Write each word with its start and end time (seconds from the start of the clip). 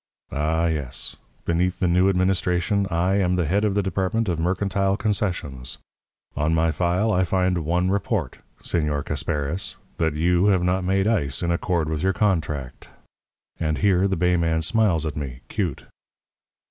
Ah, 0.31 0.65
yes. 0.65 1.15
Beneath 1.45 1.77
the 1.79 1.87
new 1.87 2.09
administration 2.09 2.87
I 2.89 3.17
am 3.19 3.35
the 3.35 3.45
head 3.45 3.63
of 3.63 3.75
the 3.75 3.83
Department 3.83 4.27
of 4.29 4.39
Mercantile 4.39 4.97
Concessions. 4.97 5.77
On 6.35 6.55
my 6.55 6.71
file 6.71 7.11
I 7.13 7.23
find 7.23 7.59
one 7.59 7.91
report, 7.91 8.39
Señor 8.63 9.05
Casparis, 9.05 9.75
that 9.97 10.15
you 10.15 10.47
have 10.47 10.63
not 10.63 10.83
made 10.83 11.05
ice 11.05 11.43
in 11.43 11.51
accord 11.51 11.87
with 11.87 12.01
your 12.01 12.13
contract.' 12.13 12.89
And 13.59 13.77
here 13.77 14.07
the 14.07 14.15
bay 14.15 14.37
man 14.37 14.63
smiles 14.63 15.05
at 15.05 15.15
me, 15.15 15.41
'cute. 15.49 15.85